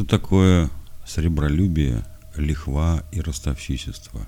Что 0.00 0.08
такое 0.08 0.70
сребролюбие, 1.06 2.06
лихва 2.34 3.04
и 3.12 3.20
ростовщичество? 3.20 4.26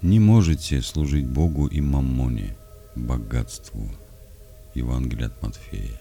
Не 0.00 0.18
можете 0.18 0.80
служить 0.80 1.26
Богу 1.26 1.66
и 1.66 1.82
маммоне, 1.82 2.56
богатству. 2.96 3.86
Евангелие 4.74 5.26
от 5.26 5.42
Матфея. 5.42 6.00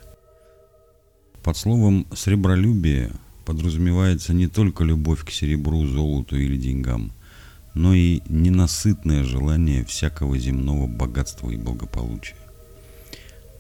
Под 1.44 1.58
словом 1.58 2.08
«сребролюбие» 2.14 3.12
подразумевается 3.46 4.34
не 4.34 4.48
только 4.48 4.86
любовь 4.86 5.26
к 5.26 5.30
серебру, 5.30 5.86
золоту 5.86 6.38
или 6.38 6.56
деньгам, 6.56 7.12
но 7.74 7.94
и 7.94 8.22
ненасытное 8.30 9.26
желание 9.26 9.84
всякого 9.84 10.38
земного 10.38 10.88
богатства 10.88 11.50
и 11.50 11.58
благополучия. 11.58 12.38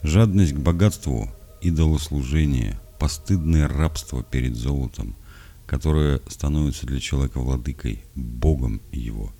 Жадность 0.02 0.54
к 0.54 0.60
богатству, 0.60 1.30
идолослужение, 1.60 2.80
постыдное 3.00 3.68
рабство 3.68 4.23
перед 4.23 4.55
золотом, 4.55 5.16
которое 5.66 6.21
становится 6.27 6.85
для 6.85 6.99
человека 6.99 7.40
владыкой, 7.40 8.03
Богом 8.16 8.81
его. 8.91 9.31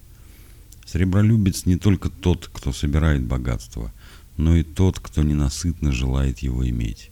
Сребролюбец 0.86 1.66
не 1.66 1.78
только 1.78 2.10
тот, 2.10 2.50
кто 2.52 2.72
собирает 2.72 3.24
богатство, 3.24 3.94
но 4.38 4.56
и 4.56 4.64
тот, 4.64 5.00
кто 5.00 5.22
ненасытно 5.22 5.92
желает 5.92 6.40
его 6.40 6.68
иметь. 6.68 7.12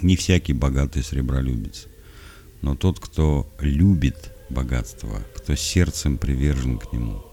Не 0.00 0.16
всякий 0.16 0.52
богатый 0.52 1.02
сребролюбец, 1.02 1.86
но 2.60 2.76
тот, 2.76 3.00
кто 3.00 3.52
любит 3.58 4.32
богатство, 4.48 5.22
кто 5.36 5.54
сердцем 5.56 6.18
привержен 6.18 6.78
к 6.78 6.92
нему. 6.92 7.24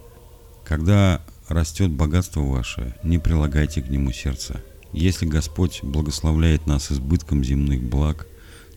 Когда 0.66 1.24
растет 1.48 1.92
богатство 1.92 2.42
ваше, 2.42 2.96
не 3.04 3.18
прилагайте 3.18 3.82
к 3.82 3.90
нему 3.90 4.12
сердца. 4.12 4.64
Если 4.92 5.26
Господь 5.26 5.84
благословляет 5.84 6.66
нас 6.66 6.92
избытком 6.92 7.44
земных 7.44 7.84
благ, 7.84 8.28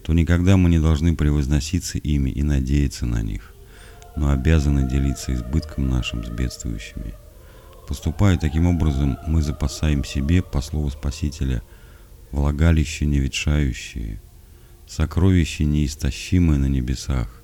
то 0.03 0.13
никогда 0.13 0.57
мы 0.57 0.69
не 0.69 0.79
должны 0.79 1.17
превозноситься 1.17 1.99
ими 1.99 2.31
и 2.31 2.43
надеяться 2.43 3.07
на 3.07 3.23
них, 3.23 3.55
но 4.17 4.31
обязаны 4.31 4.89
делиться 4.89 5.33
избытком 5.33 5.89
нашим 5.89 6.25
с 6.25 6.29
бедствующими. 6.29 7.15
Поступая 7.89 8.37
таким 8.37 8.67
образом, 8.67 9.19
мы 9.27 9.43
запасаем 9.43 10.05
себе, 10.05 10.43
по 10.43 10.61
слову 10.61 10.91
Спасителя, 10.91 11.63
влагалище 12.31 13.07
неветшающие, 13.07 14.21
сокровище 14.87 15.65
неистощимое 15.65 16.59
на 16.59 16.67
небесах, 16.67 17.43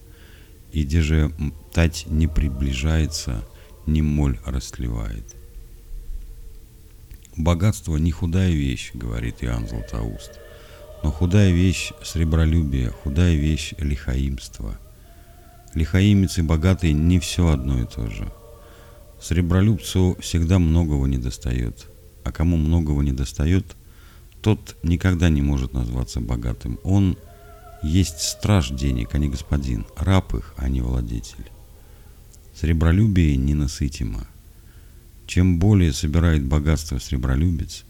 и 0.72 0.84
где 0.84 1.00
же 1.00 1.32
тать 1.72 2.04
не 2.06 2.26
приближается, 2.26 3.44
ни 3.86 4.02
моль 4.02 4.38
растлевает. 4.44 5.37
Богатство 7.38 7.96
не 7.96 8.10
худая 8.10 8.50
вещь, 8.50 8.90
говорит 8.94 9.44
Иоанн 9.44 9.68
Златоуст, 9.68 10.32
но 11.04 11.12
худая 11.12 11.52
вещь 11.52 11.92
сребролюбие, 12.02 12.90
худая 12.90 13.36
вещь 13.36 13.74
лихаимство. 13.78 14.76
Лихаимец 15.72 16.38
и 16.38 16.42
богатый 16.42 16.92
не 16.92 17.20
все 17.20 17.46
одно 17.46 17.80
и 17.80 17.86
то 17.86 18.10
же. 18.10 18.32
Сребролюбцу 19.22 20.16
всегда 20.18 20.58
многого 20.58 21.06
не 21.06 21.16
достает, 21.16 21.86
а 22.24 22.32
кому 22.32 22.56
многого 22.56 23.02
не 23.02 23.12
достает, 23.12 23.76
тот 24.42 24.76
никогда 24.82 25.28
не 25.28 25.40
может 25.40 25.72
назваться 25.72 26.20
богатым. 26.20 26.80
Он 26.82 27.16
есть 27.84 28.20
страж 28.20 28.70
денег, 28.70 29.14
а 29.14 29.18
не 29.18 29.28
господин, 29.28 29.86
раб 29.96 30.34
их, 30.34 30.54
а 30.56 30.68
не 30.68 30.80
владетель. 30.80 31.52
Сребролюбие 32.56 33.36
ненасытимо– 33.36 34.26
чем 35.28 35.58
более 35.58 35.92
собирает 35.92 36.42
богатство 36.42 36.98
сребролюбец, 36.98 37.84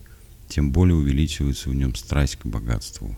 тем 0.49 0.73
более 0.73 0.97
увеличивается 0.97 1.71
в 1.71 1.75
нем 1.75 1.95
страсть 1.95 2.35
к 2.35 2.47
богатству. 2.47 3.17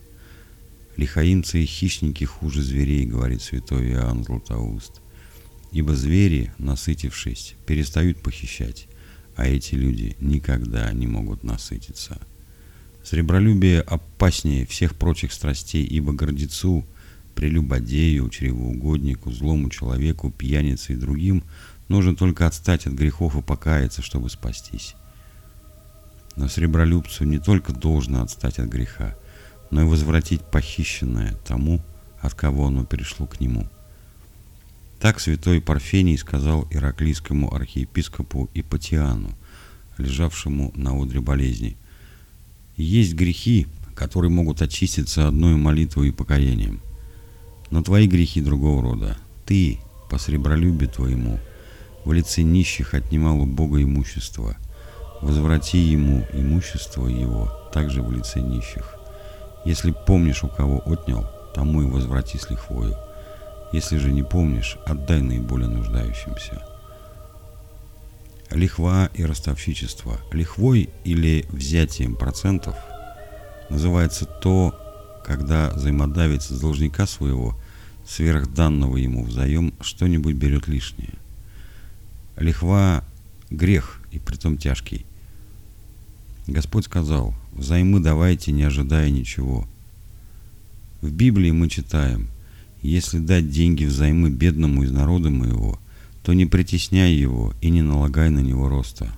Лихаимцы 0.99 1.63
и 1.63 1.67
хищники 1.67 2.25
хуже 2.25 2.63
зверей, 2.63 3.07
говорит 3.07 3.41
святой 3.41 3.93
Иоанн 3.93 4.23
Златоуст. 4.23 5.01
Ибо 5.73 5.97
звери, 5.97 6.53
насытившись, 6.59 7.55
перестают 7.67 8.21
похищать, 8.23 8.89
а 9.37 9.49
эти 9.49 9.75
люди 9.75 10.15
никогда 10.21 10.93
не 10.93 11.07
могут 11.07 11.43
насытиться. 11.43 12.21
Сребролюбие 13.03 13.81
опаснее 13.81 14.67
всех 14.67 14.97
прочих 14.97 15.33
страстей, 15.33 15.87
ибо 15.87 16.13
гордецу, 16.13 16.85
прелюбодею, 17.35 18.29
чревоугоднику, 18.29 19.33
злому 19.33 19.71
человеку, 19.71 20.31
пьянице 20.31 20.93
и 20.93 20.97
другим– 20.97 21.43
Нужно 21.91 22.15
только 22.15 22.47
отстать 22.47 22.87
от 22.87 22.93
грехов 22.93 23.35
и 23.35 23.43
покаяться, 23.43 24.01
чтобы 24.01 24.31
спастись. 24.31 24.95
Но 26.37 26.47
сребролюбцу 26.47 27.25
не 27.25 27.41
только 27.41 27.73
должно 27.73 28.23
отстать 28.23 28.61
от 28.61 28.69
греха, 28.69 29.17
но 29.73 29.83
и 29.83 29.85
возвратить 29.85 30.41
похищенное 30.41 31.35
тому, 31.45 31.83
от 32.21 32.35
кого 32.35 32.69
оно 32.69 32.85
перешло 32.85 33.27
к 33.27 33.41
нему. 33.41 33.69
Так 35.01 35.19
святой 35.19 35.61
Парфений 35.61 36.17
сказал 36.17 36.69
ираклийскому 36.71 37.53
архиепископу 37.53 38.49
Ипатиану, 38.55 39.33
лежавшему 39.99 40.71
на 40.77 40.97
одре 40.97 41.21
болезни. 41.21 41.77
«Есть 42.77 43.15
грехи, 43.15 43.67
которые 43.97 44.31
могут 44.31 44.63
очиститься 44.63 45.27
одной 45.27 45.57
молитвой 45.57 46.11
и 46.11 46.13
покаянием. 46.13 46.83
Но 47.71 47.83
твои 47.83 48.07
грехи 48.07 48.41
другого 48.41 48.81
рода. 48.81 49.17
Ты, 49.45 49.81
по 50.09 50.19
сребролюбию 50.19 50.89
твоему, 50.89 51.41
в 52.05 52.13
лице 52.13 52.43
нищих 52.43 52.95
отнимал 52.95 53.41
у 53.41 53.47
Бога 53.47 53.83
имущество. 53.83 54.57
Возврати 55.21 55.79
ему 55.79 56.27
имущество 56.33 57.07
его, 57.07 57.53
также 57.73 58.03
в 58.03 58.11
лице 58.11 58.41
нищих. 58.41 58.95
Если 59.67 59.91
помнишь, 60.07 60.43
у 60.43 60.49
кого 60.49 60.83
отнял, 60.87 61.31
тому 61.55 61.83
и 61.83 61.87
возврати 61.87 62.39
с 62.39 62.49
лихвою. 62.49 62.97
Если 63.73 63.99
же 63.99 64.11
не 64.11 64.23
помнишь, 64.23 64.79
отдай 64.87 65.21
наиболее 65.21 65.69
нуждающимся. 65.69 66.63
Лихва 68.51 69.11
и 69.15 69.25
ростовщичество. 69.25 70.19
Лихвой 70.33 70.89
или 71.05 71.45
взятием 71.51 72.17
процентов 72.17 72.75
называется 73.69 74.25
то, 74.25 74.75
когда 75.25 75.71
взаимодавец 75.71 76.49
с 76.49 76.61
должника 76.61 77.07
своего 77.07 77.55
сверх 78.09 78.53
данного 78.53 78.97
ему 78.97 79.23
взаим 79.23 79.75
что-нибудь 79.83 80.35
берет 80.35 80.67
лишнее– 80.67 81.15
Лихва– 82.41 83.05
грех, 83.51 84.01
и 84.11 84.19
притом 84.19 84.57
тяжкий. 84.57 85.05
Господь 86.47 86.87
сказал, 86.87 87.35
взаймы 87.53 88.01
давайте, 88.01 88.51
не 88.51 88.63
ожидая 88.63 89.11
ничего. 89.11 89.69
В 91.03 91.13
Библии 91.13 91.51
мы 91.51 91.69
читаем, 91.69 92.29
если 92.83 93.19
дать 93.19 93.51
деньги 93.51 93.85
взаймы 93.85 94.31
бедному 94.31 94.83
из 94.83 94.91
народа 94.91 95.31
моего, 95.31 95.79
то 96.23 96.33
не 96.33 96.47
притесняй 96.47 97.13
его 97.13 97.55
и 97.61 97.71
не 97.71 97.83
налагай 97.83 98.31
на 98.31 98.41
него 98.41 98.69
роста. 98.69 99.13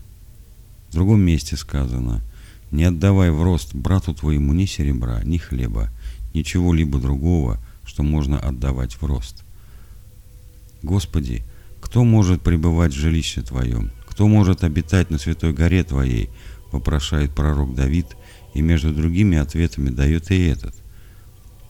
В 0.91 0.95
другом 0.95 1.21
месте 1.23 1.57
сказано, 1.57 2.23
не 2.71 2.85
отдавай 2.85 3.31
в 3.31 3.43
рост 3.43 3.75
брату 3.75 4.15
твоему 4.15 4.53
ни 4.53 4.67
серебра, 4.67 5.23
ни 5.25 5.39
хлеба, 5.39 5.91
ничего-либо 6.35 6.99
другого, 6.99 7.59
что 7.85 8.03
можно 8.03 8.39
отдавать 8.39 8.95
в 8.95 9.05
рост. 9.05 9.45
Господи, 10.83 11.45
кто 11.93 12.05
может 12.05 12.41
пребывать 12.41 12.95
в 12.95 12.99
жилище 12.99 13.43
Твоем? 13.43 13.91
Кто 14.07 14.27
может 14.27 14.65
обитать 14.65 15.11
на 15.11 15.19
святой 15.19 15.53
горе 15.53 15.85
Твоей? 15.85 16.31
Вопрошает 16.71 17.35
пророк 17.35 17.75
Давид, 17.75 18.07
и 18.55 18.63
между 18.63 18.95
другими 18.95 19.37
ответами 19.37 19.91
дает 19.91 20.31
и 20.31 20.43
этот. 20.47 20.75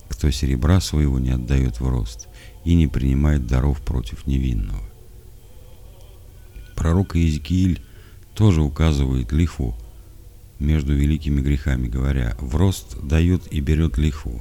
Кто 0.09 0.31
серебра 0.31 0.81
своего 0.81 1.19
не 1.19 1.31
отдает 1.31 1.81
в 1.81 1.89
рост 1.89 2.29
и 2.65 2.75
не 2.75 2.87
принимает 2.87 3.49
даров 3.49 3.81
против 3.81 4.25
невинного. 4.29 4.85
Пророк 6.77 7.17
Иезекииль 7.17 7.83
тоже 8.37 8.63
указывает 8.63 9.33
лихву 9.33 9.77
между 10.61 10.95
великими 10.95 11.41
грехами, 11.41 11.89
говоря, 11.89 12.37
в 12.39 12.55
рост 12.55 12.97
дает 13.03 13.53
и 13.53 13.59
берет 13.59 13.99
лихву. 13.99 14.41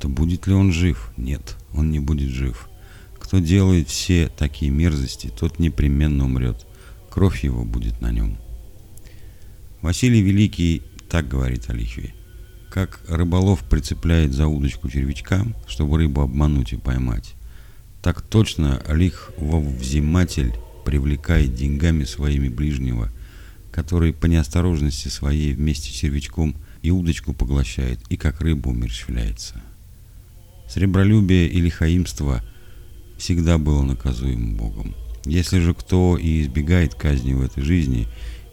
То 0.00 0.10
будет 0.10 0.46
ли 0.46 0.52
он 0.52 0.70
жив? 0.70 1.12
Нет, 1.16 1.56
он 1.72 1.90
не 1.90 1.98
будет 1.98 2.28
жив. 2.28 2.68
Кто 3.34 3.40
делает 3.40 3.88
все 3.88 4.28
такие 4.28 4.70
мерзости, 4.70 5.26
тот 5.26 5.58
непременно 5.58 6.24
умрет. 6.26 6.64
Кровь 7.10 7.42
его 7.42 7.64
будет 7.64 8.00
на 8.00 8.12
нем. 8.12 8.38
Василий 9.82 10.22
Великий 10.22 10.82
так 11.10 11.26
говорит 11.26 11.68
о 11.68 11.72
лихве. 11.72 12.14
Как 12.70 13.00
рыболов 13.08 13.68
прицепляет 13.68 14.32
за 14.32 14.46
удочку 14.46 14.88
червячка, 14.88 15.44
чтобы 15.66 15.98
рыбу 15.98 16.20
обмануть 16.20 16.74
и 16.74 16.76
поймать, 16.76 17.34
так 18.04 18.22
точно 18.22 18.80
лихвовзиматель 18.88 20.54
привлекает 20.84 21.56
деньгами 21.56 22.04
своими 22.04 22.48
ближнего, 22.48 23.10
который 23.72 24.12
по 24.12 24.26
неосторожности 24.26 25.08
своей 25.08 25.54
вместе 25.54 25.90
с 25.90 25.94
червячком 25.94 26.54
и 26.82 26.92
удочку 26.92 27.32
поглощает, 27.32 27.98
и 28.10 28.16
как 28.16 28.40
рыба 28.40 28.68
умерщвляется. 28.68 29.60
Сребролюбие 30.68 31.48
и 31.48 31.60
лихаимство– 31.60 32.40
всегда 33.24 33.56
было 33.56 33.82
наказуем 33.82 34.54
Богом. 34.54 34.94
Если 35.24 35.58
же 35.58 35.72
кто 35.72 36.18
и 36.18 36.42
избегает 36.42 36.94
казни 36.94 37.32
в 37.32 37.40
этой 37.40 37.62
жизни, 37.62 38.06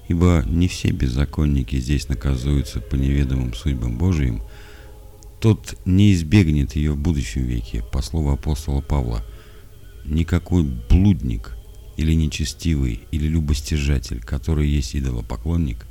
ибо 0.08 0.46
не 0.48 0.70
все 0.70 0.92
беззаконники 0.92 1.76
здесь 1.76 2.08
наказуются 2.08 2.80
по 2.80 2.96
неведомым 2.96 3.54
судьбам 3.54 3.98
Божиим, 3.98 4.42
тот 5.42 5.78
не 5.84 6.14
избегнет 6.14 6.78
ее 6.78 6.94
в 6.94 6.98
будущем 6.98 7.44
веке, 7.44 7.84
по 7.92 8.02
слову 8.02 8.32
апостола 8.32 8.80
Павла. 8.80 9.26
Никакой 10.06 10.64
блудник 10.64 11.58
или 11.98 12.14
нечестивый, 12.14 13.02
или 13.12 13.28
любостяжатель, 13.28 14.22
который 14.22 14.70
есть 14.70 14.96
идолопоклонник, 14.96 15.86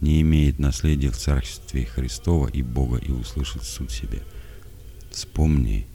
не 0.00 0.20
имеет 0.20 0.60
наследия 0.60 1.10
в 1.10 1.16
Царстве 1.16 1.84
Христова 1.84 2.46
и 2.46 2.62
Бога 2.62 2.98
и 2.98 3.10
услышит 3.10 3.64
суд 3.64 3.90
себе. 3.90 4.22
Вспомни, 5.10 5.88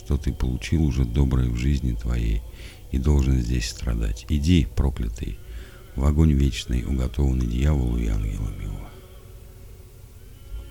что 0.00 0.16
ты 0.16 0.32
получил 0.32 0.82
уже 0.82 1.04
доброе 1.04 1.50
в 1.50 1.56
жизни 1.56 1.92
твоей 1.92 2.40
и 2.90 2.96
должен 2.96 3.38
здесь 3.38 3.68
страдать. 3.68 4.24
Иди, 4.30 4.66
проклятый, 4.74 5.38
в 5.94 6.06
огонь 6.06 6.32
вечный, 6.32 6.86
уготованный 6.86 7.46
дьяволу 7.46 7.98
и 7.98 8.06
ангелам 8.08 8.58
его. 8.58 8.80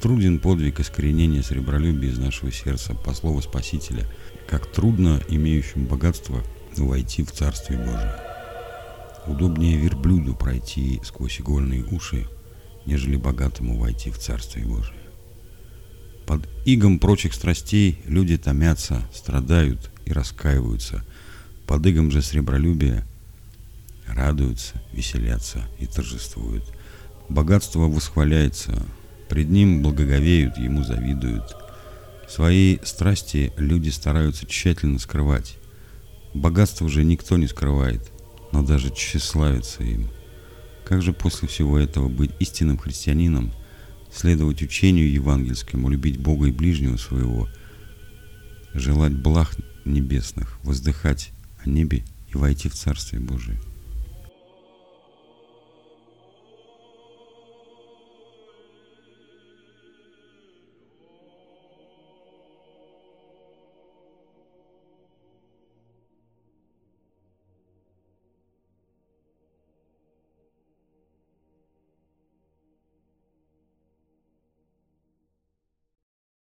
Труден 0.01 0.39
подвиг 0.39 0.79
искоренения 0.79 1.43
сребролюбия 1.43 2.09
из 2.09 2.17
нашего 2.17 2.51
сердца, 2.51 2.95
по 2.95 3.13
слову 3.13 3.39
Спасителя, 3.43 4.07
как 4.47 4.65
трудно 4.71 5.21
имеющим 5.29 5.85
богатство 5.85 6.43
войти 6.75 7.23
в 7.23 7.31
Царствие 7.31 7.77
Божие. 7.77 8.15
Удобнее 9.27 9.77
верблюду 9.77 10.33
пройти 10.33 10.99
сквозь 11.03 11.39
игольные 11.39 11.83
уши, 11.83 12.27
нежели 12.87 13.15
богатому 13.15 13.77
войти 13.77 14.09
в 14.09 14.17
Царствие 14.17 14.65
Божие. 14.65 15.08
Под 16.29 16.47
игом 16.63 16.99
прочих 16.99 17.33
страстей 17.33 17.97
люди 18.05 18.37
томятся, 18.37 19.01
страдают 19.11 19.89
и 20.05 20.13
раскаиваются. 20.13 21.03
Под 21.65 21.83
игом 21.87 22.11
же 22.11 22.21
сребролюбия 22.21 23.03
радуются, 24.05 24.79
веселятся 24.93 25.67
и 25.79 25.87
торжествуют. 25.87 26.63
Богатство 27.29 27.87
восхваляется, 27.87 28.85
пред 29.27 29.49
ним 29.49 29.81
благоговеют, 29.81 30.59
ему 30.59 30.83
завидуют. 30.83 31.55
Свои 32.27 32.77
страсти 32.83 33.51
люди 33.57 33.89
стараются 33.89 34.45
тщательно 34.45 34.99
скрывать. 34.99 35.57
Богатство 36.35 36.87
же 36.89 37.03
никто 37.03 37.37
не 37.37 37.47
скрывает, 37.47 38.07
но 38.51 38.61
даже 38.61 38.91
тщеславится 38.91 39.81
им. 39.81 40.11
Как 40.85 41.01
же 41.01 41.11
после 41.11 41.47
всего 41.47 41.79
этого 41.79 42.07
быть 42.07 42.33
истинным 42.37 42.77
христианином– 42.77 43.51
следовать 44.13 44.61
учению 44.61 45.11
евангельскому, 45.11 45.89
любить 45.89 46.19
Бога 46.19 46.47
и 46.47 46.51
ближнего 46.51 46.97
своего, 46.97 47.47
желать 48.73 49.13
благ 49.13 49.55
небесных, 49.85 50.59
воздыхать 50.63 51.31
о 51.63 51.69
небе 51.69 52.03
и 52.29 52.37
войти 52.37 52.69
в 52.69 52.75
Царствие 52.75 53.21
Божие. 53.21 53.59